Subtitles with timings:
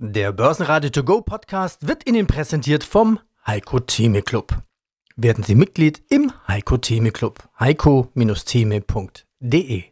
[0.00, 4.56] Der Börsenradio To Go Podcast wird Ihnen präsentiert vom Heiko Theme Club.
[5.16, 7.42] Werden Sie Mitglied im Heiko Theme Club.
[7.58, 9.82] heiko-theme.de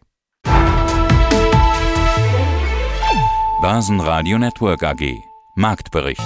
[3.61, 5.13] Börsenradio Network AG
[5.57, 6.23] Marktbericht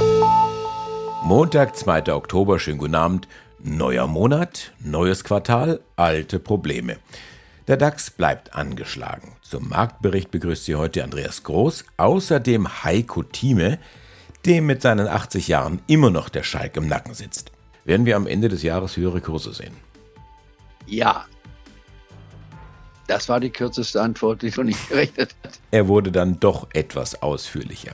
[1.25, 2.12] Montag, 2.
[2.12, 3.29] Oktober, schönen guten Abend.
[3.61, 6.99] Neuer Monat, neues Quartal, alte Probleme.
[7.71, 9.36] Der DAX bleibt angeschlagen.
[9.43, 13.79] Zum Marktbericht begrüßt Sie heute Andreas Groß, außerdem Heiko Thieme,
[14.45, 17.53] dem mit seinen 80 Jahren immer noch der Schalk im Nacken sitzt.
[17.85, 19.76] Werden wir am Ende des Jahres höhere Kurse sehen?
[20.89, 21.26] Ja.
[23.07, 25.61] Das war die kürzeste Antwort, die von nicht gerechnet hat.
[25.71, 27.93] Er wurde dann doch etwas ausführlicher.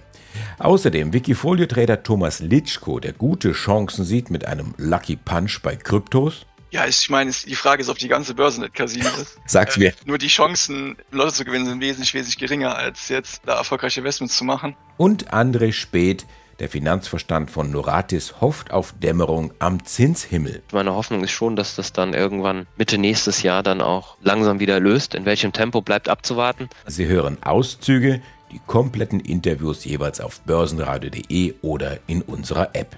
[0.59, 6.46] Außerdem Wikifolio-Trader Thomas Litschko, der gute Chancen sieht mit einem Lucky Punch bei Kryptos.
[6.70, 9.38] Ja, ich meine, die Frage ist, ob die ganze Börse nicht Casino ist.
[9.47, 9.88] Sag's mir.
[9.88, 14.01] Äh, nur die Chancen, Leute zu gewinnen, sind wesentlich, wesentlich geringer, als jetzt da erfolgreiche
[14.01, 14.77] Investments zu machen.
[14.97, 16.27] Und André Speth,
[16.59, 20.63] der Finanzverstand von Noratis, hofft auf Dämmerung am Zinshimmel.
[20.73, 24.80] Meine Hoffnung ist schon, dass das dann irgendwann Mitte nächstes Jahr dann auch langsam wieder
[24.80, 25.15] löst.
[25.15, 26.68] In welchem Tempo bleibt abzuwarten.
[26.87, 32.96] Sie hören Auszüge, die kompletten Interviews jeweils auf börsenradio.de oder in unserer App.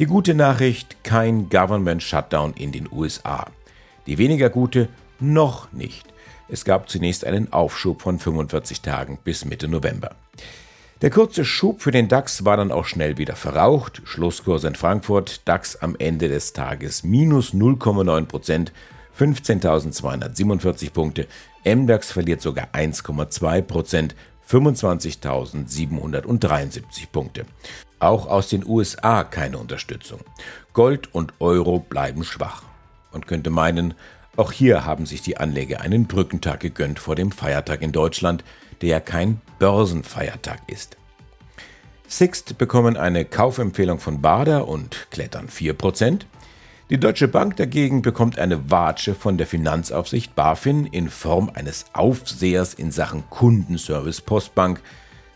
[0.00, 3.44] Die gute Nachricht, kein Government Shutdown in den USA.
[4.06, 6.06] Die weniger gute, noch nicht.
[6.48, 10.12] Es gab zunächst einen Aufschub von 45 Tagen bis Mitte November.
[11.02, 14.00] Der kurze Schub für den DAX war dann auch schnell wieder verraucht.
[14.04, 18.72] Schlusskurs in Frankfurt, DAX am Ende des Tages minus 0,9 Prozent,
[19.18, 21.26] 15.247 Punkte.
[21.66, 24.14] MDAX verliert sogar 1,2 Prozent,
[24.48, 27.44] 25.773 Punkte.
[28.00, 30.20] Auch aus den USA keine Unterstützung.
[30.72, 32.62] Gold und Euro bleiben schwach.
[33.12, 33.94] Man könnte meinen,
[34.36, 38.42] auch hier haben sich die Anleger einen Brückentag gegönnt vor dem Feiertag in Deutschland,
[38.80, 40.96] der ja kein Börsenfeiertag ist.
[42.06, 46.22] Sixt bekommen eine Kaufempfehlung von Bader und klettern 4%.
[46.88, 52.74] Die Deutsche Bank dagegen bekommt eine Watsche von der Finanzaufsicht BaFin in Form eines Aufsehers
[52.74, 54.80] in Sachen Kundenservice Postbank,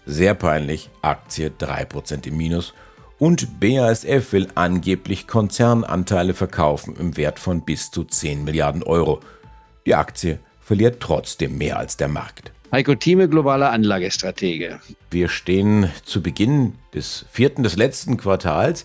[0.07, 2.75] sehr peinlich, Aktie 3% im Minus.
[3.19, 9.21] Und BASF will angeblich Konzernanteile verkaufen im Wert von bis zu 10 Milliarden Euro.
[9.87, 12.53] Die Aktie verliert trotzdem mehr als der Markt.
[12.73, 14.81] Heiko Thieme, globaler Anlagestratege.
[15.11, 18.85] Wir stehen zu Beginn des vierten, des letzten Quartals.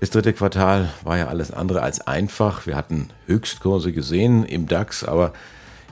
[0.00, 2.66] Das dritte Quartal war ja alles andere als einfach.
[2.66, 5.34] Wir hatten Höchstkurse gesehen im DAX, aber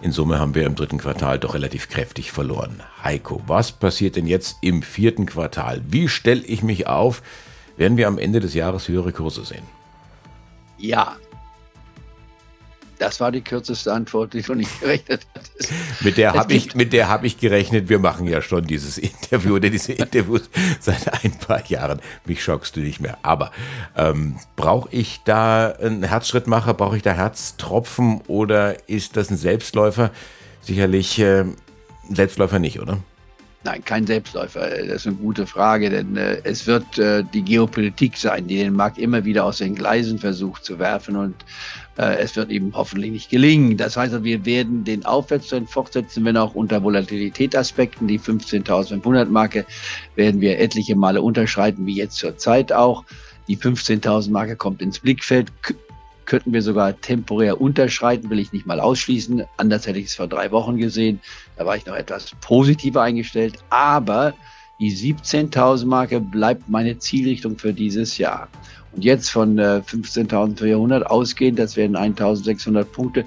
[0.02, 2.82] in Summe haben wir im dritten Quartal doch relativ kräftig verloren.
[3.04, 5.82] Heiko, was passiert denn jetzt im vierten Quartal?
[5.86, 7.22] Wie stelle ich mich auf?
[7.76, 9.64] Werden wir am Ende des Jahres höhere Kurse sehen?
[10.78, 11.16] Ja.
[13.00, 15.50] Das war die kürzeste Antwort, die von nicht gerechnet hat.
[16.02, 17.88] mit der habe ich, mit der habe ich gerechnet.
[17.88, 20.50] Wir machen ja schon dieses Interview oder diese Interviews
[20.80, 22.02] seit ein paar Jahren.
[22.26, 23.16] Mich schockst du nicht mehr.
[23.22, 23.52] Aber
[23.96, 26.74] ähm, brauche ich da einen Herzschrittmacher?
[26.74, 30.10] Brauche ich da Herztropfen oder ist das ein Selbstläufer?
[30.60, 31.56] Sicherlich äh, ein
[32.10, 32.98] Selbstläufer nicht, oder?
[33.62, 34.70] Nein, kein Selbstläufer.
[34.70, 38.72] Das ist eine gute Frage, denn äh, es wird äh, die Geopolitik sein, die den
[38.72, 41.34] Markt immer wieder aus den Gleisen versucht zu werfen und
[41.98, 43.76] äh, es wird ihm hoffentlich nicht gelingen.
[43.76, 48.08] Das heißt, wir werden den Aufwärtstrend fortsetzen, wenn auch unter Volatilitätsaspekten.
[48.08, 49.66] Die 15.500 Marke
[50.14, 53.04] werden wir etliche Male unterschreiten, wie jetzt zur Zeit auch.
[53.46, 55.52] Die 15.000 Marke kommt ins Blickfeld
[56.30, 59.42] könnten wir sogar temporär unterschreiten, will ich nicht mal ausschließen.
[59.56, 61.18] Anders hätte ich es vor drei Wochen gesehen.
[61.56, 63.58] Da war ich noch etwas positiver eingestellt.
[63.70, 64.32] Aber
[64.78, 68.48] die 17.000 Marke bleibt meine Zielrichtung für dieses Jahr.
[68.92, 73.24] Und jetzt von äh, 15.400 ausgehend, das wären 1.600 Punkte,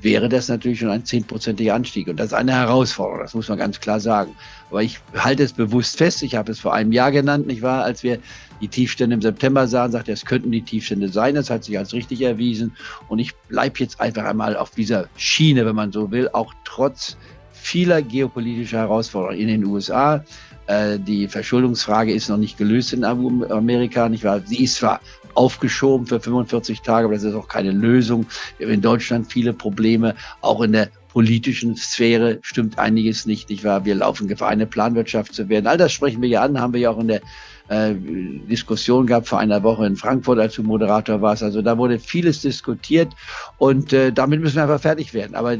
[0.00, 2.08] wäre das natürlich schon ein zehnprozentiger Anstieg.
[2.08, 4.34] Und das ist eine Herausforderung, das muss man ganz klar sagen.
[4.70, 7.84] Aber ich halte es bewusst fest, ich habe es vor einem Jahr genannt, nicht wahr,
[7.84, 8.18] als wir
[8.60, 11.34] die Tiefstände im September sahen, sagte, es könnten die Tiefstände sein.
[11.34, 12.72] Das hat sich als richtig erwiesen.
[13.08, 17.16] Und ich bleibe jetzt einfach einmal auf dieser Schiene, wenn man so will, auch trotz
[17.52, 20.24] vieler geopolitischer Herausforderungen in den USA.
[20.66, 24.40] Äh, die Verschuldungsfrage ist noch nicht gelöst in Amerika, nicht wahr?
[24.44, 25.00] Sie ist zwar
[25.34, 28.26] aufgeschoben für 45 Tage, aber das ist auch keine Lösung.
[28.58, 33.64] Wir haben in Deutschland viele Probleme, auch in der politischen Sphäre stimmt einiges nicht, nicht
[33.64, 33.86] wahr?
[33.86, 35.66] Wir laufen Gefahr, eine Planwirtschaft zu werden.
[35.66, 37.22] All das sprechen wir ja an, haben wir ja auch in der
[37.68, 41.42] äh, Diskussion gab vor einer Woche in Frankfurt, als du Moderator warst.
[41.42, 43.14] Also da wurde vieles diskutiert
[43.56, 45.34] und äh, damit müssen wir einfach fertig werden.
[45.34, 45.56] Aber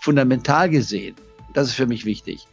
[0.00, 1.16] fundamental gesehen,
[1.52, 2.46] das ist für mich wichtig.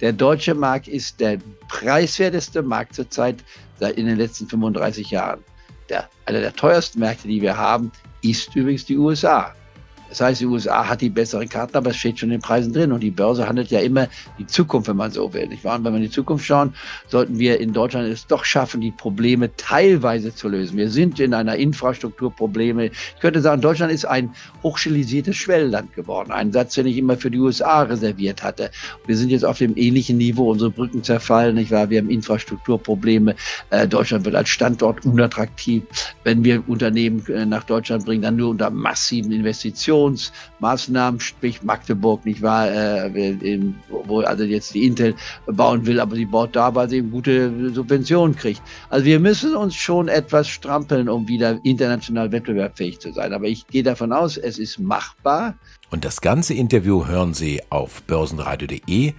[0.00, 1.36] Der deutsche Markt ist der
[1.68, 3.44] preiswerteste Markt zurzeit
[3.94, 5.40] in den letzten 35 Jahren.
[5.90, 7.92] Der, einer der teuersten Märkte, die wir haben,
[8.22, 9.54] ist übrigens die USA.
[10.08, 12.72] Das heißt, die USA hat die besseren Karten, aber es steht schon in den Preisen
[12.72, 12.92] drin.
[12.92, 14.08] Und die Börse handelt ja immer
[14.38, 15.48] die Zukunft, wenn man so will.
[15.48, 15.76] Nicht wahr?
[15.76, 16.74] Und wenn wir in die Zukunft schauen,
[17.08, 20.76] sollten wir in Deutschland es doch schaffen, die Probleme teilweise zu lösen.
[20.76, 22.86] Wir sind in einer Infrastrukturprobleme.
[22.86, 24.30] Ich könnte sagen, Deutschland ist ein
[24.62, 26.30] hochstilisiertes Schwellenland geworden.
[26.30, 28.70] Ein Satz, den ich immer für die USA reserviert hatte.
[29.06, 30.50] Wir sind jetzt auf dem ähnlichen Niveau.
[30.50, 31.90] Unsere Brücken zerfallen, nicht wahr?
[31.90, 33.34] Wir haben Infrastrukturprobleme.
[33.70, 35.82] Äh, Deutschland wird als Standort unattraktiv.
[36.22, 39.32] Wenn wir Unternehmen äh, nach Deutschland bringen, dann nur unter massiven
[40.04, 45.14] Investitionsmaßnahmen, sprich Magdeburg, nicht wahr, äh, in, wo also jetzt die Intel
[45.46, 48.62] bauen will, aber sie baut da, weil sie eben gute Subventionen kriegt.
[48.90, 53.32] Also wir müssen uns schon etwas strampeln, um wieder international wettbewerbsfähig zu sein.
[53.32, 55.54] Aber ich gehe davon aus, es ist machbar.
[55.90, 59.12] Und das ganze Interview hören Sie auf börsenradio.de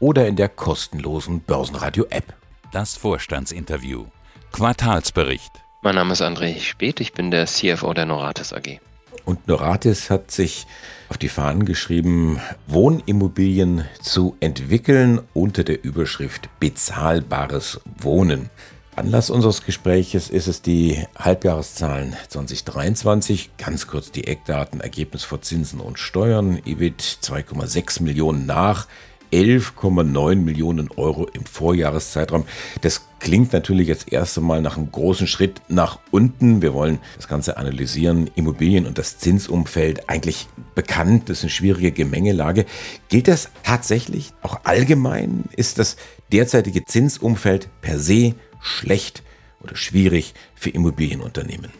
[0.00, 2.34] oder in der kostenlosen Börsenradio-App.
[2.72, 4.06] Das Vorstandsinterview.
[4.50, 5.52] Quartalsbericht.
[5.82, 8.80] Mein Name ist André Speth, ich bin der CFO der Noratis AG.
[9.24, 10.66] Und Noratis hat sich
[11.08, 18.50] auf die Fahnen geschrieben, Wohnimmobilien zu entwickeln unter der Überschrift bezahlbares Wohnen.
[18.94, 23.52] Anlass unseres Gespräches ist es die Halbjahreszahlen 2023.
[23.56, 28.86] Ganz kurz die Eckdaten, Ergebnis vor Zinsen und Steuern, EBIT 2,6 Millionen nach,
[29.32, 32.44] 11,9 Millionen Euro im Vorjahreszeitraum.
[32.82, 36.60] Das klingt natürlich jetzt erst einmal nach einem großen Schritt nach unten.
[36.60, 38.30] Wir wollen das Ganze analysieren.
[38.34, 41.28] Immobilien und das Zinsumfeld eigentlich bekannt.
[41.28, 42.66] Das ist eine schwierige Gemengelage.
[43.08, 45.44] Gilt das tatsächlich auch allgemein?
[45.56, 45.96] Ist das
[46.30, 49.22] derzeitige Zinsumfeld per se schlecht
[49.60, 51.70] oder schwierig für Immobilienunternehmen?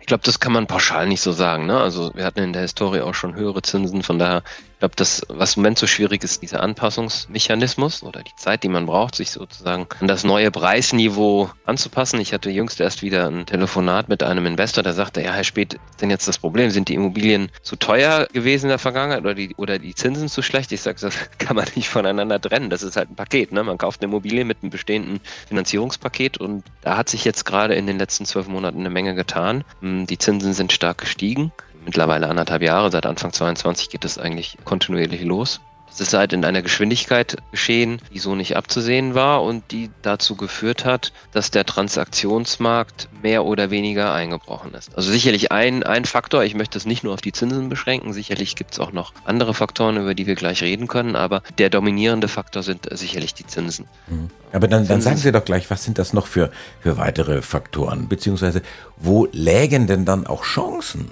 [0.00, 1.66] Ich glaube, das kann man pauschal nicht so sagen.
[1.66, 1.78] Ne?
[1.78, 4.42] Also wir hatten in der Historie auch schon höhere Zinsen, von daher
[4.82, 8.86] glaube, das, was im Moment so schwierig ist, dieser Anpassungsmechanismus oder die Zeit, die man
[8.86, 12.20] braucht, sich sozusagen an das neue Preisniveau anzupassen.
[12.20, 15.78] Ich hatte jüngst erst wieder ein Telefonat mit einem Investor, der sagte, ja, Herr Spät,
[16.00, 16.70] denn jetzt das Problem?
[16.70, 20.42] Sind die Immobilien zu teuer gewesen in der Vergangenheit oder die, oder die Zinsen zu
[20.42, 20.72] schlecht?
[20.72, 22.68] Ich sage, das kann man nicht voneinander trennen.
[22.68, 23.52] Das ist halt ein Paket.
[23.52, 23.62] Ne?
[23.62, 27.86] Man kauft eine Immobilie mit einem bestehenden Finanzierungspaket und da hat sich jetzt gerade in
[27.86, 29.62] den letzten zwölf Monaten eine Menge getan.
[29.80, 31.52] Hm, die Zinsen sind stark gestiegen
[31.84, 35.60] mittlerweile anderthalb Jahre, seit Anfang 22 geht es eigentlich kontinuierlich los.
[35.92, 40.36] Das ist halt in einer Geschwindigkeit geschehen, die so nicht abzusehen war und die dazu
[40.36, 44.96] geführt hat, dass der Transaktionsmarkt mehr oder weniger eingebrochen ist.
[44.96, 48.56] Also sicherlich ein, ein Faktor, ich möchte es nicht nur auf die Zinsen beschränken, sicherlich
[48.56, 52.28] gibt es auch noch andere Faktoren, über die wir gleich reden können, aber der dominierende
[52.28, 53.86] Faktor sind sicherlich die Zinsen.
[54.08, 54.30] Mhm.
[54.50, 56.50] Aber dann, dann sagen Sie doch gleich, was sind das noch für,
[56.80, 58.62] für weitere Faktoren, beziehungsweise
[58.96, 61.10] wo lägen denn dann auch Chancen?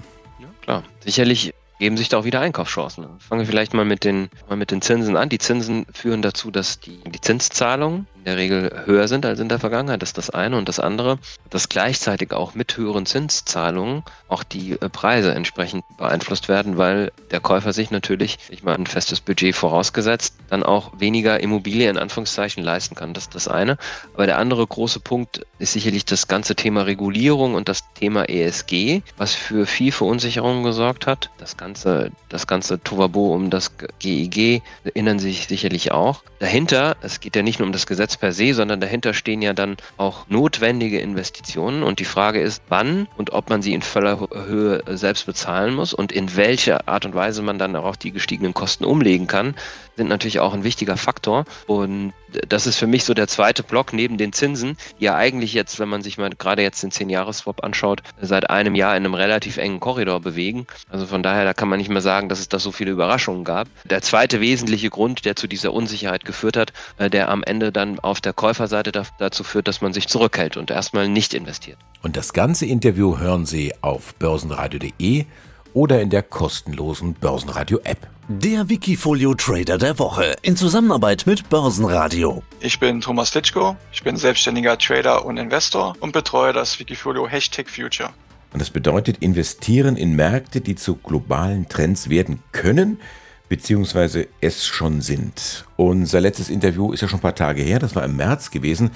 [0.70, 0.84] Klar.
[1.04, 3.06] Sicherlich geben sich da auch wieder Einkaufschancen.
[3.18, 5.28] Fangen wir vielleicht mal mit den, mal mit den Zinsen an.
[5.28, 9.58] Die Zinsen führen dazu, dass die, Zinszahlungen in der Regel höher sind als in der
[9.58, 10.02] Vergangenheit.
[10.02, 10.58] Das ist das eine.
[10.58, 11.18] Und das andere,
[11.48, 17.40] dass gleichzeitig auch mit höheren Zinszahlungen auch die äh, Preise entsprechend beeinflusst werden, weil der
[17.40, 22.62] Käufer sich natürlich, ich meine, ein festes Budget vorausgesetzt, dann auch weniger Immobilie in Anführungszeichen
[22.62, 23.14] leisten kann.
[23.14, 23.78] Das ist das eine.
[24.12, 29.00] Aber der andere große Punkt ist sicherlich das ganze Thema Regulierung und das Thema ESG,
[29.16, 31.30] was für viel Verunsicherung gesorgt hat.
[31.38, 36.22] Das ganze das ganze Tovabo um das GIG erinnern sich sicherlich auch.
[36.38, 39.52] Dahinter, es geht ja nicht nur um das Gesetz per se, sondern dahinter stehen ja
[39.52, 44.28] dann auch notwendige Investitionen und die Frage ist, wann und ob man sie in voller
[44.46, 48.54] Höhe selbst bezahlen muss und in welcher Art und Weise man dann auch die gestiegenen
[48.54, 49.54] Kosten umlegen kann,
[49.96, 51.44] sind natürlich auch ein wichtiger Faktor.
[51.66, 52.12] Und
[52.48, 55.78] das ist für mich so der zweite Block neben den Zinsen, die ja eigentlich jetzt,
[55.78, 59.56] wenn man sich mal gerade jetzt den 10-Jahres-Swap anschaut, seit einem Jahr in einem relativ
[59.56, 60.66] engen Korridor bewegen.
[60.88, 63.44] Also von daher, da kann man nicht mehr sagen, dass es da so viele Überraschungen
[63.44, 63.68] gab.
[63.84, 67.98] Der zweite wesentliche Grund, der zu dieser Unsicherheit geführt hat, äh, der am Ende dann
[67.98, 71.78] auf der Käuferseite dazu führt, dass man sich zurückhält und erstmal nicht investiert.
[72.02, 75.26] Und das ganze Interview hören Sie auf börsenradio.de
[75.74, 78.08] oder in der kostenlosen Börsenradio-App.
[78.28, 82.42] Der Wikifolio Trader der Woche in Zusammenarbeit mit Börsenradio.
[82.60, 87.68] Ich bin Thomas Litschko, ich bin selbstständiger Trader und Investor und betreue das Wikifolio Hashtag
[87.68, 88.10] Future.
[88.52, 93.00] Und das bedeutet investieren in Märkte, die zu globalen Trends werden können,
[93.48, 95.64] beziehungsweise es schon sind.
[95.76, 98.90] Unser letztes Interview ist ja schon ein paar Tage her, das war im März gewesen.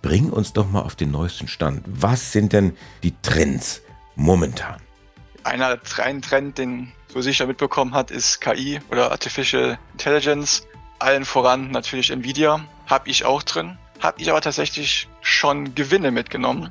[0.00, 1.82] Bring uns doch mal auf den neuesten Stand.
[1.86, 3.82] Was sind denn die Trends
[4.14, 4.87] momentan?
[5.48, 10.66] Einer reinen Trend, den so sicher mitbekommen hat, ist KI oder Artificial Intelligence.
[10.98, 12.60] Allen voran natürlich Nvidia.
[12.86, 13.78] Habe ich auch drin.
[13.98, 16.70] Habe ich aber tatsächlich schon Gewinne mitgenommen.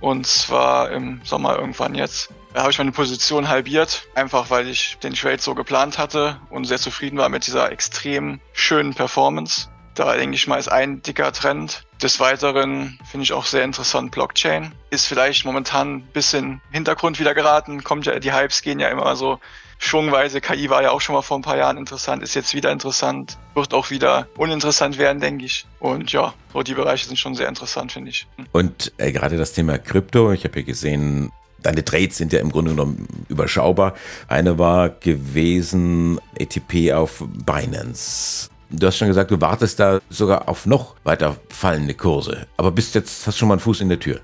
[0.00, 2.30] Und zwar im Sommer irgendwann jetzt.
[2.54, 6.64] Da habe ich meine Position halbiert, einfach weil ich den Trade so geplant hatte und
[6.64, 9.68] sehr zufrieden war mit dieser extrem schönen Performance.
[9.94, 11.84] Da denke ich mal, ist ein dicker Trend.
[12.02, 14.72] Des Weiteren finde ich auch sehr interessant Blockchain.
[14.90, 17.84] Ist vielleicht momentan ein bisschen Hintergrund wieder geraten.
[17.84, 19.38] Kommt ja, die Hypes gehen ja immer so
[19.78, 20.40] schwungweise.
[20.40, 23.38] KI war ja auch schon mal vor ein paar Jahren interessant, ist jetzt wieder interessant.
[23.54, 25.66] Wird auch wieder uninteressant werden, denke ich.
[25.78, 28.26] Und ja, so die Bereiche sind schon sehr interessant, finde ich.
[28.36, 28.46] Hm.
[28.50, 31.30] Und äh, gerade das Thema Krypto, ich habe ja gesehen,
[31.62, 33.94] Deine Trades sind ja im Grunde genommen überschaubar.
[34.28, 38.50] Eine war gewesen ATP auf Binance.
[38.76, 42.46] Du hast schon gesagt, du wartest da sogar auf noch weiter fallende Kurse.
[42.56, 44.20] Aber bist jetzt, hast schon mal einen Fuß in der Tür.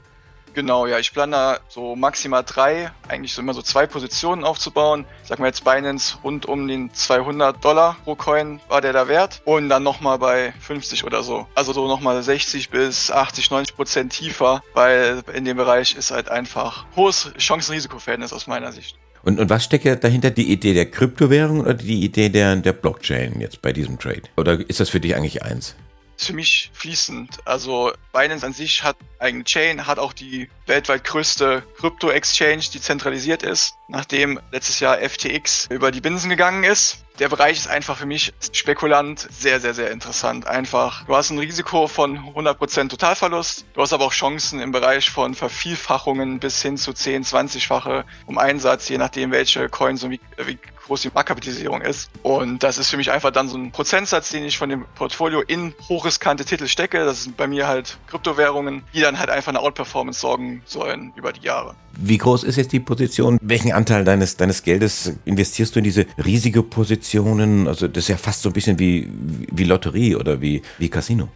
[0.52, 5.07] Genau, ja, ich plane da so maximal drei, eigentlich so immer so zwei Positionen aufzubauen.
[5.23, 9.42] Sag mal jetzt Binance rund um den 200 Dollar pro Coin war der da wert
[9.45, 11.47] und dann nochmal bei 50 oder so.
[11.54, 16.28] Also so nochmal 60 bis 80, 90 Prozent tiefer, weil in dem Bereich ist halt
[16.28, 18.99] einfach hohes Chancen-Risiko-Verhältnis aus meiner Sicht.
[19.23, 20.31] Und, und was steckt dahinter?
[20.31, 24.23] Die Idee der Kryptowährung oder die Idee der, der Blockchain jetzt bei diesem Trade?
[24.37, 25.75] Oder ist das für dich eigentlich eins?
[26.21, 27.39] Ist für mich fließend.
[27.47, 33.43] Also Binance an sich hat eigene Chain, hat auch die weltweit größte Krypto-Exchange, die zentralisiert
[33.43, 37.05] ist, nachdem letztes Jahr FTX über die Binsen gegangen ist.
[37.19, 40.47] Der Bereich ist einfach für mich spekulant sehr, sehr, sehr interessant.
[40.47, 45.11] Einfach, du hast ein Risiko von 100% Totalverlust, du hast aber auch Chancen im Bereich
[45.11, 50.21] von Vervielfachungen bis hin zu 10, 20-fache um Einsatz, je nachdem welche Coins und wie,
[50.39, 50.59] wie
[50.91, 52.11] groß die Marktkapitalisierung ist.
[52.25, 55.41] Und das ist für mich einfach dann so ein Prozentsatz, den ich von dem Portfolio
[55.41, 57.05] in hochriskante Titel stecke.
[57.05, 61.33] Das sind bei mir halt Kryptowährungen, die dann halt einfach eine Outperformance sorgen sollen über
[61.33, 61.77] die Jahre.
[61.93, 63.39] Wie groß ist jetzt die Position?
[63.41, 67.69] Welchen Anteil deines, deines Geldes investierst du in diese riesige Positionen?
[67.69, 69.09] Also das ist ja fast so ein bisschen wie,
[69.53, 71.29] wie Lotterie oder wie, wie Casino.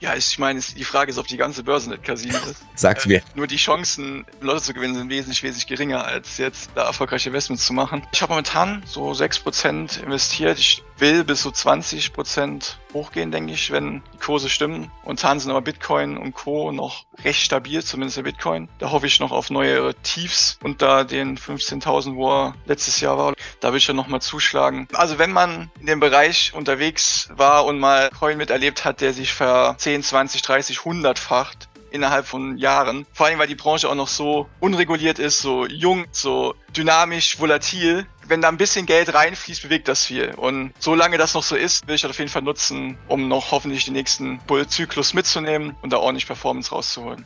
[0.00, 2.62] Ja, ich meine, die Frage ist, ob die ganze Börse nicht Casino ist.
[2.74, 3.18] Sag's mir.
[3.18, 7.30] Äh, nur die Chancen, Leute zu gewinnen, sind wesentlich, wesentlich geringer, als jetzt da erfolgreiche
[7.30, 8.06] Investments zu machen.
[8.12, 10.58] Ich habe momentan so 6% investiert.
[10.58, 14.90] Ich will bis so 20% hochgehen, denke ich, wenn die Kurse stimmen.
[15.04, 16.72] Und dann sind aber Bitcoin und Co.
[16.72, 18.68] noch recht stabil, zumindest der Bitcoin.
[18.78, 23.34] Da hoffe ich noch auf neue Tiefs unter den 15.000, wo er letztes Jahr war.
[23.60, 24.88] Da will ich ja nochmal zuschlagen.
[24.94, 29.32] Also wenn man in dem Bereich unterwegs war und mal Coin miterlebt hat, der sich
[29.32, 33.06] ver 10, 20, 30, 100-facht innerhalb von Jahren.
[33.12, 38.06] Vor allem, weil die Branche auch noch so unreguliert ist, so jung, so dynamisch, volatil.
[38.26, 40.34] Wenn da ein bisschen Geld reinfließt, bewegt das viel.
[40.34, 43.50] Und solange das noch so ist, will ich das auf jeden Fall nutzen, um noch
[43.52, 47.24] hoffentlich den nächsten Bull-Zyklus mitzunehmen und da ordentlich Performance rauszuholen.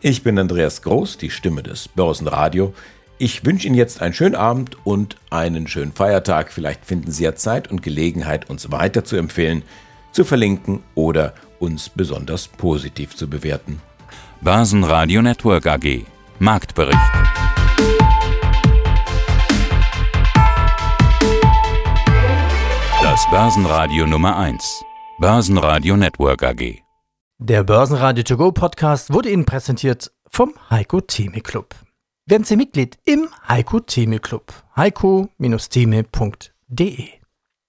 [0.00, 2.74] Ich bin Andreas Groß, die Stimme des Börsenradio.
[3.18, 6.52] Ich wünsche Ihnen jetzt einen schönen Abend und einen schönen Feiertag.
[6.52, 9.62] Vielleicht finden Sie ja Zeit und Gelegenheit, uns weiter zu empfehlen,
[10.10, 13.80] zu verlinken oder uns besonders positiv zu bewerten.
[14.44, 16.04] Börsenradio Network AG
[16.40, 16.98] Marktbericht.
[23.00, 24.82] Das Börsenradio Nummer 1.
[25.20, 26.80] Börsenradio Network AG.
[27.38, 31.76] Der Börsenradio To Go Podcast wurde Ihnen präsentiert vom Heiko Theme Club.
[32.26, 34.52] Werden Sie Mitglied im Heiko Theme Club.
[34.74, 37.21] heiko-theme.de